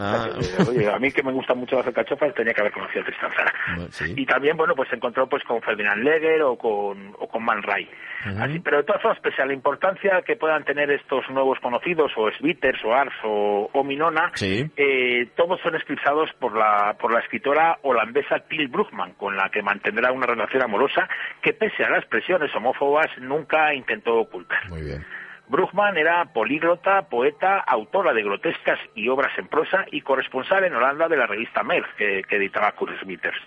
Ah. 0.00 0.28
Oye, 0.68 0.90
a 0.90 0.98
mí 0.98 1.10
que 1.10 1.22
me 1.22 1.32
gustan 1.32 1.58
mucho 1.58 1.76
las 1.76 1.86
alcachofas 1.86 2.34
tenía 2.34 2.52
que 2.54 2.60
haber 2.60 2.72
conocido 2.72 3.02
a 3.02 3.04
Tristan 3.04 3.32
Zara. 3.32 3.52
Sí. 3.90 4.14
Y 4.16 4.26
también, 4.26 4.56
bueno, 4.56 4.74
pues 4.74 4.88
se 4.88 4.96
encontró 4.96 5.28
pues 5.28 5.42
con 5.44 5.60
Ferdinand 5.62 6.02
Leger 6.02 6.42
o 6.42 6.56
con, 6.56 7.14
o 7.18 7.28
con 7.28 7.44
Man 7.44 7.62
Ray. 7.62 7.84
Uh 7.84 8.30
-huh. 8.30 8.42
Así, 8.42 8.58
pero 8.60 8.78
de 8.78 8.84
todas 8.84 9.02
formas, 9.02 9.20
pese 9.20 9.42
a 9.42 9.46
la 9.46 9.52
importancia 9.54 10.22
que 10.26 10.36
puedan 10.36 10.64
tener 10.64 10.90
estos 10.90 11.28
nuevos 11.30 11.58
conocidos, 11.60 12.12
o 12.16 12.30
Sviters, 12.32 12.84
o 12.84 12.92
Ars, 12.92 13.14
o, 13.24 13.70
o 13.72 13.84
Minona, 13.84 14.32
sí. 14.34 14.68
eh, 14.76 15.28
todos 15.36 15.60
son 15.60 15.76
eclipsados 15.76 16.30
por 16.38 16.56
la, 16.56 16.96
por 17.00 17.12
la 17.12 17.20
escritora 17.20 17.78
holandesa 17.82 18.40
Til 18.48 18.68
Brugman, 18.68 19.14
con 19.14 19.36
la 19.36 19.48
que 19.50 19.62
mantendrá 19.62 20.12
una 20.12 20.26
relación 20.26 20.62
amorosa 20.62 21.08
que, 21.42 21.52
pese 21.52 21.84
a 21.84 21.90
las 21.90 22.04
presiones 22.06 22.54
homófobas, 22.54 23.06
nunca 23.20 23.72
intentó 23.74 24.16
ocultar. 24.16 24.68
Muy 24.68 24.82
bien. 24.82 25.04
Brugman 25.48 25.96
era 25.96 26.26
políglota, 26.26 27.08
poeta, 27.08 27.58
autora 27.60 28.12
de 28.12 28.22
grotescas 28.22 28.78
y 28.94 29.08
obras 29.08 29.32
en 29.38 29.48
prosa 29.48 29.86
y 29.90 30.02
corresponsal 30.02 30.64
en 30.64 30.74
Holanda 30.74 31.08
de 31.08 31.16
la 31.16 31.26
revista 31.26 31.62
Merck, 31.62 31.96
que, 31.96 32.24
editaba 32.28 32.72
Kurzmitters. 32.72 33.38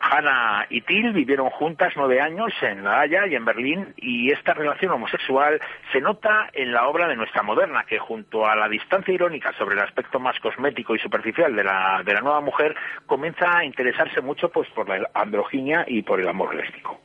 Hannah 0.00 0.66
y 0.70 0.80
Till 0.82 1.12
vivieron 1.12 1.50
juntas 1.50 1.92
nueve 1.96 2.20
años 2.20 2.52
en 2.62 2.84
La 2.84 3.00
Haya 3.00 3.26
y 3.26 3.34
en 3.34 3.44
Berlín 3.44 3.94
y 3.96 4.32
esta 4.32 4.54
relación 4.54 4.92
homosexual 4.92 5.60
se 5.92 6.00
nota 6.00 6.48
en 6.52 6.72
la 6.72 6.88
obra 6.88 7.06
de 7.08 7.16
nuestra 7.16 7.42
moderna 7.42 7.84
que 7.84 7.98
junto 7.98 8.46
a 8.46 8.56
la 8.56 8.68
distancia 8.68 9.12
irónica 9.12 9.52
sobre 9.58 9.76
el 9.76 9.82
aspecto 9.82 10.18
más 10.18 10.38
cosmético 10.40 10.94
y 10.94 10.98
superficial 10.98 11.54
de 11.54 11.64
la, 11.64 12.02
de 12.04 12.14
la 12.14 12.20
nueva 12.20 12.40
mujer 12.40 12.74
comienza 13.06 13.58
a 13.58 13.64
interesarse 13.64 14.20
mucho 14.20 14.50
pues 14.50 14.68
por 14.70 14.88
la 14.88 15.08
androginia 15.14 15.84
y 15.86 16.02
por 16.02 16.20
el 16.20 16.28
amor 16.28 16.54
lésbico. 16.54 16.99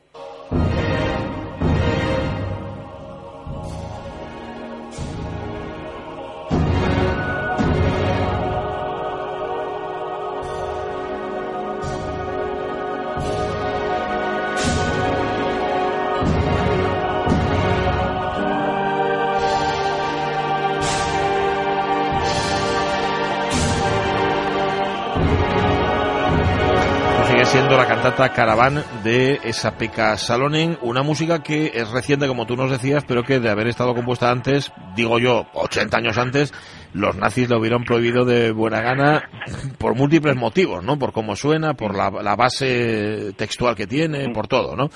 Cantata 28.06 28.32
Caravan 28.32 28.84
de 29.02 29.40
esa 29.42 29.76
Peca 29.76 30.16
Salonen, 30.16 30.78
una 30.80 31.02
música 31.02 31.42
que 31.42 31.72
es 31.74 31.90
reciente, 31.90 32.28
como 32.28 32.46
tú 32.46 32.54
nos 32.54 32.70
decías, 32.70 33.02
pero 33.04 33.24
que 33.24 33.40
de 33.40 33.50
haber 33.50 33.66
estado 33.66 33.96
compuesta 33.96 34.30
antes, 34.30 34.70
digo 34.94 35.18
yo, 35.18 35.46
80 35.54 35.96
años 35.96 36.16
antes, 36.16 36.54
los 36.92 37.16
nazis 37.16 37.48
lo 37.48 37.58
hubieran 37.58 37.82
prohibido 37.82 38.24
de 38.24 38.52
buena 38.52 38.80
gana 38.80 39.28
por 39.78 39.96
múltiples 39.96 40.36
motivos, 40.36 40.84
¿no? 40.84 40.96
Por 41.00 41.12
cómo 41.12 41.34
suena, 41.34 41.74
por 41.74 41.96
la, 41.96 42.10
la 42.22 42.36
base 42.36 43.32
textual 43.36 43.74
que 43.74 43.88
tiene, 43.88 44.28
por 44.28 44.46
todo, 44.46 44.76
¿no? 44.76 44.88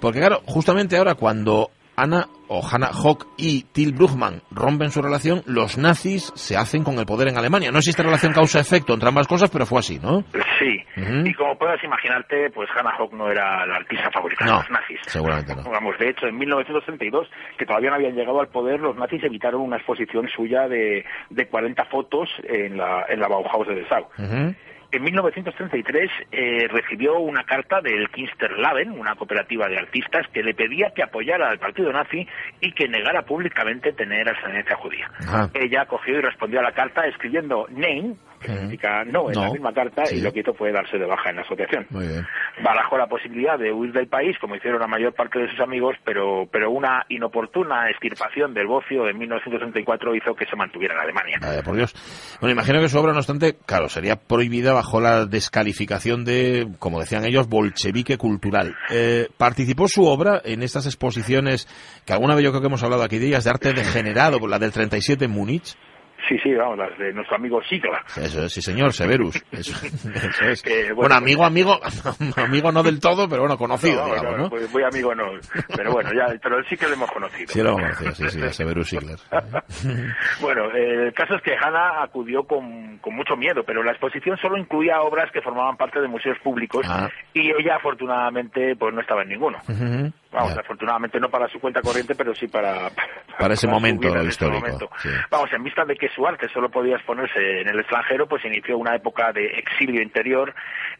Porque 0.00 0.20
claro, 0.20 0.40
justamente 0.46 0.96
ahora 0.96 1.16
cuando 1.16 1.72
Ana 1.98 2.28
o 2.48 2.62
Hannah 2.62 2.92
Hock 2.92 3.26
y 3.36 3.64
Till 3.72 3.92
Bruchmann 3.92 4.42
rompen 4.50 4.90
su 4.90 5.02
relación, 5.02 5.42
los 5.46 5.76
nazis 5.76 6.32
se 6.34 6.56
hacen 6.56 6.84
con 6.84 6.98
el 6.98 7.06
poder 7.06 7.28
en 7.28 7.36
Alemania. 7.36 7.70
No 7.70 7.78
existe 7.78 8.02
relación 8.02 8.32
causa-efecto 8.32 8.94
entre 8.94 9.08
ambas 9.08 9.26
cosas, 9.26 9.50
pero 9.50 9.66
fue 9.66 9.80
así, 9.80 9.98
¿no? 9.98 10.22
Sí, 10.58 10.82
y 11.24 11.34
como 11.34 11.56
puedes 11.56 11.82
imaginarte, 11.84 12.50
pues 12.50 12.68
Hannah 12.74 12.96
Hock 12.98 13.12
no 13.12 13.30
era 13.30 13.66
la 13.66 13.76
artista 13.76 14.10
favorita 14.12 14.44
de 14.44 14.50
los 14.50 14.70
nazis. 14.70 15.00
Seguramente 15.06 15.54
no. 15.54 15.62
Vamos, 15.70 15.96
de 15.98 16.10
hecho, 16.10 16.26
en 16.26 16.36
1932, 16.36 17.28
que 17.56 17.66
todavía 17.66 17.90
no 17.90 17.96
habían 17.96 18.14
llegado 18.14 18.40
al 18.40 18.48
poder, 18.48 18.80
los 18.80 18.96
nazis 18.96 19.22
evitaron 19.22 19.60
una 19.60 19.76
exposición 19.76 20.28
suya 20.28 20.68
de, 20.68 21.04
de 21.30 21.46
40 21.46 21.84
fotos 21.86 22.28
en 22.44 22.76
la, 22.76 23.04
en 23.08 23.20
la 23.20 23.28
Bauhaus 23.28 23.68
de 23.68 23.74
Dessau. 23.74 24.08
En 24.90 25.02
1933 25.02 26.10
eh, 26.32 26.66
recibió 26.68 27.18
una 27.18 27.44
carta 27.44 27.82
del 27.82 28.08
Kinsterlaben, 28.08 28.90
una 28.92 29.14
cooperativa 29.16 29.68
de 29.68 29.76
artistas, 29.76 30.26
que 30.32 30.42
le 30.42 30.54
pedía 30.54 30.92
que 30.94 31.02
apoyara 31.02 31.50
al 31.50 31.58
partido 31.58 31.92
nazi 31.92 32.26
y 32.60 32.72
que 32.72 32.88
negara 32.88 33.22
públicamente 33.22 33.92
tener 33.92 34.28
ascendencia 34.28 34.76
judía. 34.76 35.10
Ella 35.52 35.84
cogió 35.84 36.18
y 36.18 36.22
respondió 36.22 36.60
a 36.60 36.62
la 36.62 36.72
carta 36.72 37.06
escribiendo 37.06 37.66
Nein, 37.70 38.16
que 38.38 38.48
significa 38.48 39.04
no 39.04 39.30
en 39.30 39.40
la 39.40 39.50
misma 39.50 39.72
carta, 39.72 40.04
y 40.10 40.20
lo 40.20 40.32
que 40.32 40.40
hizo 40.40 40.54
fue 40.54 40.72
darse 40.72 40.98
de 40.98 41.06
baja 41.06 41.30
en 41.30 41.36
la 41.36 41.42
asociación. 41.42 41.86
Barajó 42.62 42.98
la 42.98 43.06
posibilidad 43.06 43.58
de 43.58 43.72
huir 43.72 43.92
del 43.92 44.08
país, 44.08 44.36
como 44.40 44.56
hicieron 44.56 44.80
la 44.80 44.86
mayor 44.86 45.14
parte 45.14 45.38
de 45.38 45.48
sus 45.50 45.60
amigos, 45.60 45.96
pero, 46.04 46.48
pero 46.50 46.70
una 46.70 47.04
inoportuna 47.08 47.90
extirpación 47.90 48.54
del 48.54 48.66
bocio 48.66 49.08
en 49.08 49.18
1934 49.18 50.14
hizo 50.14 50.34
que 50.34 50.46
se 50.46 50.56
mantuviera 50.56 50.94
en 50.94 51.00
Alemania. 51.00 51.62
por 51.64 51.76
Dios. 51.76 51.94
Bueno, 52.40 52.52
imagino 52.52 52.80
que 52.80 52.88
su 52.88 52.98
obra, 52.98 53.12
no 53.12 53.18
obstante, 53.18 53.56
claro, 53.66 53.88
sería 53.88 54.16
prohibida 54.16 54.72
bajo 54.72 55.00
la 55.00 55.26
descalificación 55.26 56.24
de, 56.24 56.68
como 56.78 57.00
decían 57.00 57.24
ellos, 57.24 57.48
bolchevique 57.48 58.16
cultural. 58.16 58.76
Eh, 58.90 59.28
¿Participó 59.36 59.88
su 59.88 60.04
obra 60.04 60.40
en 60.44 60.62
estas 60.62 60.86
exposiciones 60.86 61.66
que 62.04 62.12
alguna 62.12 62.34
vez 62.34 62.44
yo 62.44 62.50
creo 62.50 62.60
que 62.60 62.68
hemos 62.68 62.82
hablado 62.82 63.02
aquí 63.02 63.18
de 63.18 63.28
ellas, 63.28 63.44
de 63.44 63.50
arte 63.50 63.72
degenerado, 63.72 64.38
la 64.46 64.58
del 64.58 64.72
37 64.72 65.24
en 65.24 65.30
Múnich? 65.30 65.76
Sí, 66.26 66.36
sí, 66.42 66.52
vamos, 66.54 66.78
las 66.78 66.98
de 66.98 67.12
nuestro 67.12 67.36
amigo 67.36 67.62
Sigla. 67.62 68.02
Eso 68.16 68.44
es, 68.44 68.52
sí 68.52 68.60
señor, 68.60 68.92
Severus. 68.92 69.42
Eso, 69.52 69.86
es. 70.44 70.64
bueno, 70.94 71.14
amigo, 71.14 71.44
amigo, 71.44 71.78
amigo 72.36 72.72
no 72.72 72.82
del 72.82 73.00
todo, 73.00 73.28
pero 73.28 73.42
bueno, 73.42 73.56
conocido, 73.56 74.06
no, 74.06 74.14
digamos, 74.14 74.38
¿no? 74.38 74.50
Pues 74.50 74.70
muy 74.72 74.82
amigo 74.82 75.14
no, 75.14 75.24
pero 75.74 75.92
bueno, 75.92 76.10
ya, 76.12 76.26
pero 76.42 76.62
sí 76.64 76.76
que 76.76 76.86
lo 76.86 76.94
hemos 76.94 77.10
conocido. 77.10 77.46
Sí 77.48 77.62
lo 77.62 77.78
hemos 77.78 77.96
conocido, 77.96 78.30
sí, 78.30 78.40
sí, 78.40 78.48
Severus 78.50 78.88
Sigler. 78.88 79.18
bueno, 80.40 80.70
eh, 80.74 81.06
el 81.06 81.14
caso 81.14 81.36
es 81.36 81.42
que 81.42 81.54
Hanna 81.56 82.02
acudió 82.02 82.42
con, 82.44 82.98
con, 82.98 83.14
mucho 83.14 83.36
miedo, 83.36 83.62
pero 83.64 83.82
la 83.82 83.92
exposición 83.92 84.36
solo 84.38 84.56
incluía 84.58 85.00
obras 85.00 85.30
que 85.32 85.40
formaban 85.40 85.76
parte 85.76 86.00
de 86.00 86.08
museos 86.08 86.38
públicos 86.42 86.84
ah. 86.88 87.08
y 87.32 87.50
ella 87.50 87.76
afortunadamente 87.76 88.76
pues 88.76 88.94
no 88.94 89.00
estaba 89.00 89.22
en 89.22 89.28
ninguno. 89.28 89.58
Vamos, 90.30 90.58
afortunadamente 90.58 91.18
no 91.18 91.30
para 91.30 91.48
su 91.48 91.58
cuenta 91.58 91.80
corriente, 91.80 92.14
pero 92.14 92.34
sí 92.34 92.48
para... 92.48 92.90
Para, 93.38 93.54
ese 93.54 93.68
momento 93.68 94.08
histórico. 94.24 94.90
Vamos, 95.30 95.52
en 95.52 95.62
vista 95.62 95.84
de 95.84 95.94
que 95.94 96.08
su 96.08 96.26
arte 96.26 96.48
solo 96.48 96.68
podía 96.68 96.96
exponerse 96.96 97.60
en 97.60 97.68
el 97.68 97.78
extranjero, 97.78 98.26
pues 98.26 98.44
inició 98.44 98.76
una 98.76 98.96
época 98.96 99.32
de 99.32 99.46
exilio 99.46 100.02
interior 100.02 100.52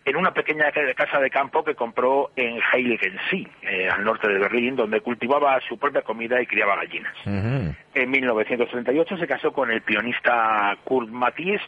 en 0.04 0.16
una 0.16 0.30
pequeña 0.30 0.70
casa 0.94 1.18
de 1.18 1.30
campo 1.30 1.64
que 1.64 1.74
compró 1.74 2.30
en 2.36 2.60
Heiligensie, 2.72 3.48
eh, 3.62 3.88
al 3.88 4.04
norte 4.04 4.28
de 4.28 4.38
Berlín, 4.38 4.76
donde 4.76 5.00
cultivaba 5.00 5.58
su 5.68 5.78
propia 5.78 6.02
comida 6.02 6.40
y 6.40 6.46
criaba 6.46 6.76
gallinas. 6.76 7.16
En 7.26 8.10
1938 8.10 9.16
se 9.16 9.26
casó 9.26 9.52
con 9.52 9.72
el 9.72 9.82
pianista 9.82 10.76
Kurt 10.84 11.08
Matthies 11.08 11.60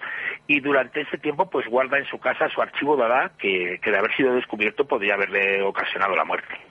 y 0.47 0.61
durante 0.61 1.01
ese 1.01 1.19
tiempo 1.19 1.51
pues 1.51 1.67
guarda 1.67 1.99
en 1.99 2.07
su 2.07 2.19
casa 2.19 2.49
su 2.49 2.63
archivo 2.63 2.97
Dada 2.97 3.33
que, 3.39 3.81
que 3.83 3.91
de 3.91 3.99
haber 3.99 4.15
sido 4.15 4.35
descubierto 4.35 4.85
podría 4.85 5.15
haberle 5.15 5.63
ocasionado 5.63 6.15
la 6.15 6.25
muerte. 6.25 6.70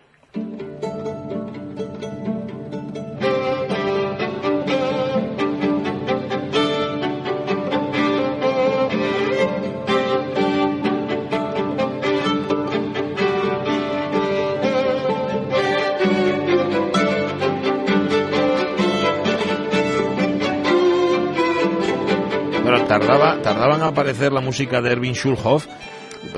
Tardaba, 22.89 23.39
tardaban 23.43 23.83
a 23.83 23.89
aparecer 23.89 24.33
la 24.33 24.41
música 24.41 24.81
de 24.81 24.91
Erwin 24.91 25.13
Schulhoff 25.13 25.67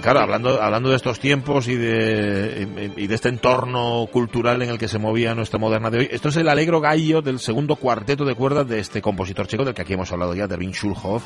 claro, 0.01 0.20
hablando, 0.20 0.62
hablando 0.62 0.89
de 0.89 0.98
estos 0.98 1.20
tiempos 1.20 1.70
y 1.70 1.75
de, 1.75 2.91
y 2.98 3.08
de 3.08 3.15
este 3.15 3.29
entorno 3.29 4.05
cultural 4.12 4.62
en 4.62 4.70
el 4.70 4.77
que 4.77 4.89
se 4.89 5.00
movía 5.00 5.34
nuestra 5.34 5.60
moderna 5.60 5.89
de 5.89 6.00
hoy, 6.00 6.10
esto 6.12 6.29
es 6.29 6.36
el 6.36 6.50
alegro 6.50 6.81
gallo 6.81 7.22
del 7.22 7.39
segundo 7.39 7.77
cuarteto 7.77 8.25
de 8.25 8.36
cuerdas 8.36 8.67
de 8.67 8.79
este 8.79 9.01
compositor 9.01 9.48
checo 9.48 9.63
del 9.63 9.74
que 9.74 9.81
aquí 9.81 9.93
hemos 9.93 10.12
hablado 10.12 10.36
ya, 10.36 10.48
de 10.48 10.55
Erwin 10.55 10.74
Schulhoff. 10.74 11.24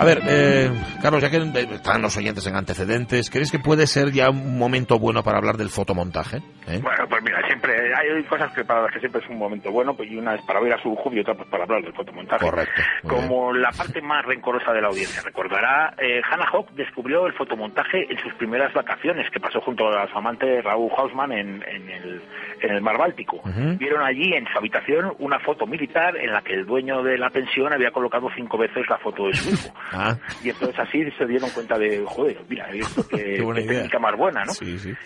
A 0.00 0.04
ver, 0.06 0.22
eh, 0.26 0.70
Carlos, 1.02 1.20
ya 1.20 1.28
que 1.28 1.36
están 1.74 2.00
los 2.00 2.16
oyentes 2.16 2.46
en 2.46 2.56
antecedentes, 2.56 3.28
¿crees 3.28 3.52
que 3.52 3.58
puede 3.58 3.86
ser 3.86 4.12
ya 4.12 4.30
un 4.30 4.58
momento 4.58 4.98
bueno 4.98 5.22
para 5.22 5.36
hablar 5.36 5.58
del 5.58 5.68
fotomontaje? 5.68 6.38
Eh? 6.66 6.80
Bueno, 6.82 7.04
pues 7.06 7.22
mira, 7.22 7.46
siempre 7.46 7.74
hay 7.94 8.24
cosas 8.24 8.50
que 8.54 8.64
para 8.64 8.80
las 8.80 8.92
que 8.94 9.00
siempre 9.00 9.20
es 9.20 9.28
un 9.28 9.36
momento 9.36 9.70
bueno, 9.70 9.92
pues 9.92 10.10
y 10.10 10.16
una 10.16 10.36
es 10.36 10.42
para 10.46 10.58
ver 10.60 10.72
a 10.72 10.82
su 10.82 10.96
y 11.12 11.20
otra 11.20 11.34
pues 11.34 11.48
para 11.50 11.64
hablar 11.64 11.82
del 11.82 11.92
fotomontaje. 11.92 12.42
Correcto. 12.42 12.80
Como 13.02 13.52
la 13.52 13.72
parte 13.72 14.00
más 14.00 14.24
rencorosa 14.24 14.72
de 14.72 14.80
la 14.80 14.88
audiencia. 14.88 15.20
Recordará, 15.22 15.92
eh, 15.98 16.22
Hannah 16.30 16.48
Hawk 16.50 16.70
descubrió 16.70 17.26
el 17.26 17.34
fotomontaje 17.34 18.10
en 18.10 18.18
sus 18.20 18.32
primeras 18.34 18.72
vacaciones 18.72 19.30
que 19.30 19.38
pasó 19.38 19.60
junto 19.60 19.86
a 19.88 20.08
su 20.08 20.16
amante 20.16 20.62
Raúl 20.62 20.90
Hausmann 20.96 21.32
en, 21.32 21.62
en, 21.62 21.90
el, 21.90 22.22
en 22.62 22.70
el 22.70 22.80
mar 22.80 22.96
Báltico. 22.96 23.42
Vieron 23.78 24.02
allí 24.02 24.32
en 24.32 24.46
su 24.46 24.56
habitación 24.56 25.14
una 25.18 25.38
foto 25.40 25.66
militar 25.66 26.16
en 26.16 26.32
la 26.32 26.40
que 26.40 26.54
el 26.54 26.64
dueño 26.64 27.02
de 27.02 27.18
la 27.18 27.28
pensión 27.28 27.72
había 27.72 27.90
colocado 27.90 28.28
cinco 28.34 28.56
veces 28.56 28.88
la 28.88 28.96
foto 28.96 29.26
de 29.26 29.34
su 29.34 29.50
hijo. 29.50 29.74
Ah. 29.92 30.16
Y 30.42 30.50
entonces 30.50 30.78
así 30.78 31.10
se 31.12 31.26
dieron 31.26 31.50
cuenta 31.50 31.78
de, 31.78 32.04
joder, 32.06 32.38
mira, 32.48 32.68
esto 32.70 33.06
que, 33.08 33.16
que 33.54 33.62
técnica 33.62 33.98
más 33.98 34.16
buena, 34.16 34.44
¿no? 34.44 34.52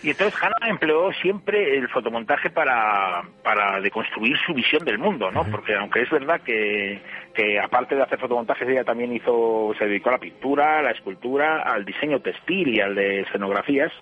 Y 0.03 0.11
entonces 0.11 0.35
Hannah 0.41 0.69
empleó 0.69 1.13
siempre 1.23 1.79
el 1.79 1.89
fotomontaje 1.89 2.51
para, 2.51 3.23
para 3.43 3.81
deconstruir 3.81 4.37
su 4.47 4.55
visión 4.55 4.85
del 4.85 4.99
mundo, 4.99 5.31
¿no? 5.31 5.45
Porque 5.51 5.75
aunque 5.75 6.03
es 6.03 6.11
verdad 6.11 6.41
que, 6.43 7.01
que 7.35 7.59
aparte 7.59 7.95
de 7.95 8.03
hacer 8.03 8.19
fotomontajes, 8.19 8.69
ella 8.69 8.85
también 8.85 9.13
hizo, 9.13 9.75
se 9.79 9.87
dedicó 9.87 10.11
a 10.11 10.13
la 10.13 10.19
pintura, 10.19 10.79
a 10.79 10.83
la 10.83 10.91
escultura, 10.91 11.63
al 11.63 11.85
diseño 11.85 12.21
textil 12.21 12.69
y 12.69 12.81
al 12.81 12.95
de 12.95 13.21
escenografías, 13.21 13.93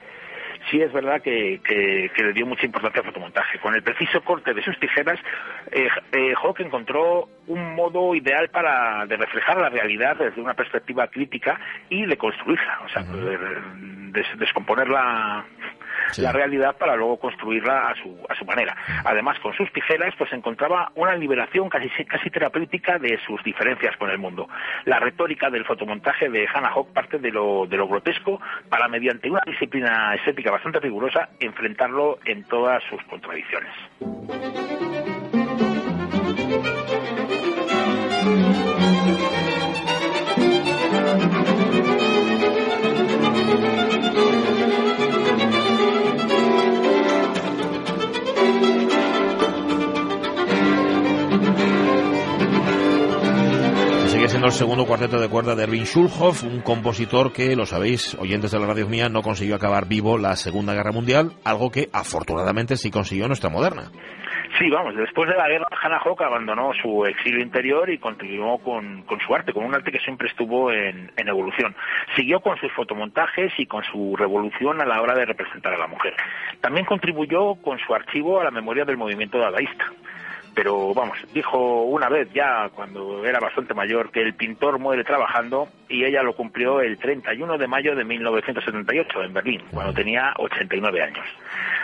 sí 0.71 0.81
es 0.81 0.93
verdad 0.93 1.21
que, 1.21 1.61
que, 1.65 2.11
le 2.23 2.33
dio 2.33 2.47
mucha 2.47 2.67
importancia 2.67 3.01
al 3.01 3.07
fotomontaje. 3.07 3.59
Con 3.59 3.75
el 3.75 3.83
preciso 3.83 4.23
corte 4.23 4.55
de 4.55 4.63
sus 4.63 4.79
tijeras, 4.79 5.19
eh, 5.71 5.89
eh, 6.13 6.35
Hawk 6.43 6.61
encontró 6.61 7.29
un 7.47 7.75
modo 7.75 8.15
ideal 8.15 8.49
para 8.49 9.07
de 9.07 9.17
reflejar 9.17 9.59
la 9.59 9.69
realidad 9.69 10.17
desde 10.17 10.41
una 10.41 10.55
perspectiva 10.55 11.09
crítica 11.09 11.59
y 11.89 12.07
de 12.07 12.17
construirla, 12.17 12.81
o 12.85 12.89
sea, 12.89 13.03
de, 13.03 14.25
descomponerla 14.39 15.45
la 16.19 16.33
realidad 16.33 16.77
para 16.77 16.97
luego 16.97 17.19
construirla 17.19 17.89
a 17.89 17.95
su, 17.95 18.17
a 18.29 18.35
su 18.35 18.45
manera. 18.45 18.77
Además, 19.05 19.39
con 19.41 19.53
sus 19.55 19.73
tijeras, 19.73 20.15
pues 20.17 20.33
encontraba 20.33 20.93
una 20.95 21.15
liberación 21.17 21.69
casi, 21.69 21.89
casi 22.05 22.31
terapéutica 22.31 22.99
de 22.99 23.19
sus 23.27 23.43
diferencias 23.45 23.97
con 23.97 24.11
el 24.11 24.19
mundo. 24.19 24.49
La 24.85 24.99
retórica 24.99 25.51
del 25.51 25.65
fotomontaje 25.65 26.29
de 26.29 26.47
Hannah 26.53 26.71
Hawk 26.71 26.93
parte 26.93 27.19
de 27.19 27.31
lo, 27.31 27.67
de 27.67 27.77
lo 27.77 27.89
grotesco 27.89 28.41
para, 28.69 28.89
mediante 28.89 29.31
una 29.31 29.43
disciplina 29.47 30.15
estética 30.15 30.51
bastante 30.51 30.81
rigurosa, 30.81 31.31
enfrentarlo 31.41 32.19
en 32.25 32.45
todas 32.45 32.83
sus 32.85 33.03
contradicciones. 33.05 33.73
El 54.53 54.59
segundo 54.59 54.85
cuarteto 54.85 55.19
de 55.19 55.31
cuerda 55.31 55.55
de 55.55 55.63
Erwin 55.63 55.87
Schulhoff, 55.87 56.45
un 56.45 56.61
compositor 56.61 57.33
que, 57.33 57.57
lo 57.57 57.65
sabéis, 57.65 58.15
oyentes 58.17 58.51
de 58.51 58.61
la 58.61 58.67
radio 58.67 58.87
mía, 58.87 59.09
no 59.09 59.23
consiguió 59.23 59.57
acabar 59.57 59.89
vivo 59.89 60.19
la 60.19 60.37
Segunda 60.37 60.75
Guerra 60.75 60.93
Mundial, 60.93 61.33
algo 61.43 61.71
que 61.71 61.89
afortunadamente 61.91 62.77
sí 62.77 62.91
consiguió 62.91 63.27
nuestra 63.29 63.49
moderna. 63.49 63.85
Sí, 64.59 64.69
vamos, 64.69 64.95
después 64.95 65.27
de 65.31 65.37
la 65.39 65.49
guerra, 65.49 65.67
Hannah 65.83 66.01
Hawk 66.05 66.21
abandonó 66.21 66.73
su 66.83 67.07
exilio 67.07 67.41
interior 67.41 67.89
y 67.89 67.97
continuó 67.97 68.59
con, 68.59 69.07
su 69.27 69.35
arte, 69.35 69.55
con 69.55 69.65
un 69.65 69.75
arte 69.75 69.91
que 69.91 70.01
siempre 70.01 70.29
estuvo 70.29 70.71
en, 70.71 71.11
en, 71.17 71.29
evolución. 71.29 71.75
Siguió 72.15 72.41
con 72.41 72.59
sus 72.59 72.71
fotomontajes 72.73 73.55
y 73.57 73.65
con 73.65 73.83
su 73.85 74.17
revolución 74.17 74.83
a 74.83 74.85
la 74.85 75.01
hora 75.01 75.15
de 75.15 75.25
representar 75.25 75.73
a 75.73 75.79
la 75.79 75.87
mujer. 75.87 76.15
También 76.61 76.85
contribuyó 76.85 77.55
con 77.55 77.79
su 77.79 77.95
archivo 77.95 78.39
a 78.39 78.45
la 78.45 78.51
memoria 78.51 78.85
del 78.85 78.99
movimiento 78.99 79.39
dadaísta 79.39 79.87
pero 80.55 80.93
vamos, 80.95 81.19
dijo 81.33 81.83
una 81.85 82.09
vez 82.09 82.29
ya 82.33 82.69
cuando 82.75 83.25
era 83.25 83.41
bastante 83.41 83.75
mayor 83.75 84.11
que 84.11 84.21
el 84.21 84.35
pintor 84.35 84.79
muere 84.79 85.05
trabajando 85.05 85.69
y 85.89 86.05
ella 86.05 86.23
lo 86.23 86.35
cumplió 86.35 86.81
el 86.81 86.99
31 86.99 87.59
de 87.59 87.67
mayo 87.67 87.95
de 87.95 88.05
1978 88.05 89.23
en 89.23 89.33
Berlín, 89.33 89.63
cuando 89.71 89.93
tenía 89.93 90.35
89 90.39 91.03
años. 91.03 91.27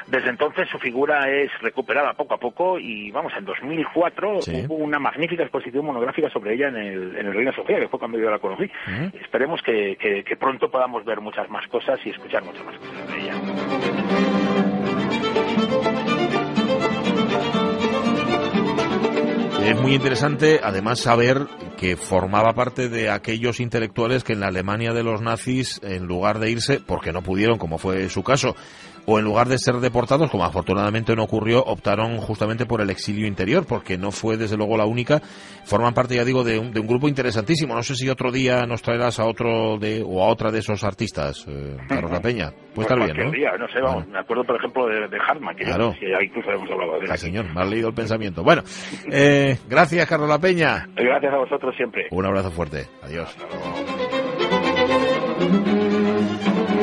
Desde 0.06 0.30
entonces 0.30 0.68
su 0.70 0.78
figura 0.78 1.28
es 1.30 1.50
recuperada 1.60 2.14
poco 2.14 2.34
a 2.34 2.38
poco 2.38 2.78
y 2.78 3.10
vamos, 3.10 3.32
en 3.36 3.44
2004 3.44 4.38
hubo 4.68 4.74
una 4.74 4.98
magnífica 4.98 5.42
exposición 5.42 5.84
monográfica 5.84 6.30
sobre 6.30 6.54
ella 6.54 6.68
en 6.68 6.76
el, 6.76 7.16
en 7.16 7.26
el 7.26 7.34
Reina 7.34 7.52
Sofía, 7.52 7.78
que 7.78 7.88
fue 7.88 7.98
cuando 7.98 8.18
yo 8.18 8.30
la 8.30 8.38
conocí. 8.38 8.70
Esperemos 9.20 9.60
que, 9.62 9.96
que 9.98 10.36
pronto 10.36 10.70
podamos 10.70 11.04
ver 11.04 11.20
muchas 11.20 11.48
más 11.50 11.66
cosas 11.68 12.00
y 12.06 12.10
escuchar 12.10 12.42
muchas 12.42 12.64
más 12.64 12.78
cosas 12.78 13.08
de 13.08 13.20
ella. 13.20 14.37
Es 19.68 19.78
muy 19.78 19.92
interesante, 19.92 20.60
además, 20.64 20.98
saber 20.98 21.46
que 21.76 21.98
formaba 21.98 22.54
parte 22.54 22.88
de 22.88 23.10
aquellos 23.10 23.60
intelectuales 23.60 24.24
que 24.24 24.32
en 24.32 24.40
la 24.40 24.46
Alemania 24.46 24.94
de 24.94 25.02
los 25.02 25.20
nazis, 25.20 25.78
en 25.82 26.06
lugar 26.06 26.38
de 26.38 26.50
irse, 26.50 26.80
porque 26.80 27.12
no 27.12 27.20
pudieron, 27.20 27.58
como 27.58 27.76
fue 27.76 28.08
su 28.08 28.22
caso, 28.22 28.56
o 29.10 29.18
en 29.18 29.24
lugar 29.24 29.48
de 29.48 29.56
ser 29.58 29.76
deportados, 29.76 30.30
como 30.30 30.44
afortunadamente 30.44 31.16
no 31.16 31.24
ocurrió, 31.24 31.64
optaron 31.64 32.18
justamente 32.18 32.66
por 32.66 32.82
el 32.82 32.90
exilio 32.90 33.26
interior, 33.26 33.64
porque 33.66 33.96
no 33.96 34.12
fue 34.12 34.36
desde 34.36 34.58
luego 34.58 34.76
la 34.76 34.84
única. 34.84 35.22
Forman 35.64 35.94
parte, 35.94 36.14
ya 36.14 36.26
digo, 36.26 36.44
de 36.44 36.58
un, 36.58 36.72
de 36.72 36.80
un 36.80 36.86
grupo 36.86 37.08
interesantísimo. 37.08 37.74
No 37.74 37.82
sé 37.82 37.94
si 37.94 38.10
otro 38.10 38.30
día 38.30 38.66
nos 38.66 38.82
traerás 38.82 39.18
a 39.18 39.24
otro 39.24 39.78
de, 39.78 40.04
o 40.06 40.22
a 40.22 40.28
otra 40.28 40.50
de 40.50 40.58
esos 40.58 40.84
artistas, 40.84 41.46
eh, 41.48 41.78
Carlos 41.88 42.10
La 42.10 42.20
Peña. 42.20 42.52
Puede 42.74 42.86
estar 42.86 42.98
bien, 43.02 43.16
¿no? 43.16 43.30
Día, 43.32 43.52
no 43.58 43.66
sé, 43.68 43.80
vamos, 43.80 44.06
me 44.08 44.18
acuerdo, 44.18 44.44
por 44.44 44.56
ejemplo, 44.56 44.86
de, 44.86 45.08
de 45.08 45.18
Hartman, 45.26 45.56
que 45.56 45.64
claro. 45.64 45.94
ya 45.94 46.22
incluso 46.22 46.50
hemos 46.50 46.70
hablado 46.70 47.00
de 47.00 47.06
él. 47.06 47.18
Señor, 47.18 47.46
me 47.54 47.62
has 47.62 47.68
leído 47.70 47.88
el 47.88 47.94
pensamiento. 47.94 48.42
Bueno, 48.42 48.62
eh, 49.10 49.56
gracias, 49.70 50.06
Carlos 50.06 50.28
La 50.28 50.38
Peña. 50.38 50.86
Gracias 50.94 51.32
a 51.32 51.38
vosotros 51.38 51.74
siempre. 51.76 52.08
Un 52.10 52.26
abrazo 52.26 52.50
fuerte. 52.50 52.86
Adiós. 53.02 53.34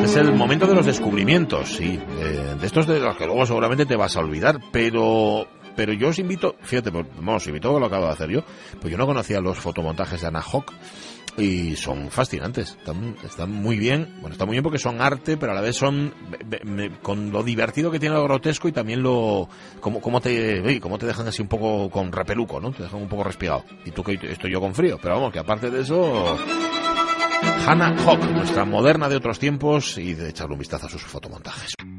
Es 0.04 0.16
el 0.16 0.34
momento 0.34 0.68
de 0.68 0.76
los 0.76 0.86
descubrimientos, 0.86 1.76
sí. 1.76 1.98
De 1.98 2.66
estos 2.66 2.88
de 2.88 3.00
los 3.00 3.16
que 3.18 3.26
luego 3.26 3.46
seguramente 3.46 3.86
te 3.86 3.96
vas 3.96 4.16
a 4.16 4.20
olvidar, 4.20 4.60
pero 4.72 5.48
pero 5.76 5.94
yo 5.94 6.10
os 6.10 6.20
invito, 6.20 6.56
fíjate, 6.62 6.92
pues, 6.92 7.48
invito 7.48 7.76
a 7.76 7.80
lo 7.80 7.90
que 7.90 7.96
acabo 7.96 8.08
de 8.08 8.14
hacer 8.14 8.30
yo, 8.30 8.44
pues 8.80 8.92
yo 8.92 8.98
no 8.98 9.06
conocía 9.06 9.42
los 9.42 9.60
fotomontajes 9.60 10.22
de 10.22 10.28
Anna 10.28 10.42
Hawk 10.42 10.72
y 11.38 11.76
son 11.76 12.10
fascinantes, 12.10 12.78
están, 13.24 13.52
muy 13.52 13.78
bien, 13.78 14.14
bueno, 14.22 14.32
están 14.32 14.48
muy 14.48 14.56
bien 14.56 14.64
porque 14.64 14.80
son 14.80 15.02
arte, 15.02 15.36
pero 15.36 15.52
a 15.52 15.56
la 15.56 15.62
vez 15.62 15.76
son 15.76 16.14
con 17.02 17.32
lo 17.32 17.44
divertido 17.44 17.92
que 17.92 18.00
tiene 18.00 18.16
lo 18.16 18.24
grotesco 18.24 18.70
y 18.70 18.72
también 18.72 19.04
lo 19.04 19.50
como, 19.82 20.00
te 20.22 20.80
como 20.80 20.98
te 20.98 21.06
dejan 21.06 21.28
así 21.28 21.42
un 21.42 21.50
poco 21.50 21.90
con 21.90 22.12
repeluco, 22.12 22.62
¿no? 22.62 22.72
Te 22.72 22.84
dejan 22.84 23.02
un 23.02 23.10
poco 23.10 23.26
respirado. 23.26 23.66
Y 23.84 23.92
tú 23.92 24.02
que 24.02 24.18
estoy 24.24 24.52
yo 24.52 24.62
con 24.62 24.74
frío, 24.74 24.98
pero 25.02 25.16
vamos, 25.16 25.34
que 25.34 25.40
aparte 25.40 25.70
de 25.70 25.82
eso 25.82 26.38
Hannah 27.68 27.96
Hawk, 28.06 28.22
nuestra 28.32 28.64
moderna 28.64 29.10
de 29.10 29.16
otros 29.16 29.40
tiempos 29.40 29.98
y 29.98 30.14
de 30.14 30.30
echarle 30.30 30.54
un 30.54 30.60
vistazo 30.60 30.86
a 30.86 30.90
sus 30.90 31.02
fotomontajes. 31.02 31.74